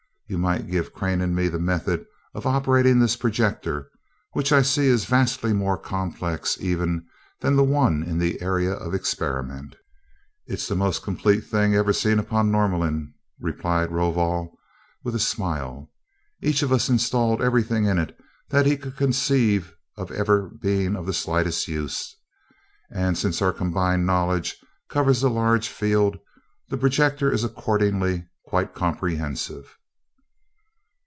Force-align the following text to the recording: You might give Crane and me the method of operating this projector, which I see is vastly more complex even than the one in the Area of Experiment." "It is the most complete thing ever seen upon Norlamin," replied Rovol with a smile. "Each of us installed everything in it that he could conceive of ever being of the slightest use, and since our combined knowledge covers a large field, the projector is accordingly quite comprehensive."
You 0.27 0.37
might 0.37 0.69
give 0.69 0.93
Crane 0.93 1.19
and 1.19 1.35
me 1.35 1.49
the 1.49 1.59
method 1.59 2.05
of 2.33 2.45
operating 2.47 2.99
this 2.99 3.17
projector, 3.17 3.91
which 4.31 4.53
I 4.53 4.61
see 4.61 4.87
is 4.87 5.03
vastly 5.03 5.51
more 5.51 5.77
complex 5.77 6.57
even 6.61 7.05
than 7.41 7.57
the 7.57 7.65
one 7.65 8.01
in 8.01 8.17
the 8.17 8.41
Area 8.41 8.71
of 8.71 8.93
Experiment." 8.93 9.75
"It 10.47 10.53
is 10.53 10.67
the 10.69 10.75
most 10.77 11.03
complete 11.03 11.41
thing 11.45 11.75
ever 11.75 11.91
seen 11.91 12.17
upon 12.17 12.49
Norlamin," 12.49 13.13
replied 13.41 13.91
Rovol 13.91 14.57
with 15.03 15.15
a 15.15 15.19
smile. 15.19 15.91
"Each 16.41 16.63
of 16.63 16.71
us 16.71 16.87
installed 16.87 17.41
everything 17.41 17.83
in 17.83 17.97
it 17.99 18.17
that 18.51 18.65
he 18.65 18.77
could 18.77 18.95
conceive 18.95 19.73
of 19.97 20.11
ever 20.11 20.47
being 20.61 20.95
of 20.95 21.05
the 21.05 21.13
slightest 21.13 21.67
use, 21.67 22.15
and 22.89 23.17
since 23.17 23.41
our 23.41 23.51
combined 23.51 24.05
knowledge 24.05 24.55
covers 24.89 25.23
a 25.23 25.29
large 25.29 25.67
field, 25.67 26.17
the 26.69 26.77
projector 26.77 27.29
is 27.33 27.43
accordingly 27.43 28.29
quite 28.45 28.73
comprehensive." 28.73 29.77